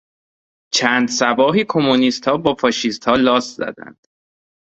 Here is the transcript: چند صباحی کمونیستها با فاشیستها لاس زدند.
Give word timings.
چند 0.73 1.09
صباحی 1.09 1.63
کمونیستها 1.69 2.37
با 2.37 2.55
فاشیستها 2.55 3.15
لاس 3.15 3.55
زدند. 3.55 4.07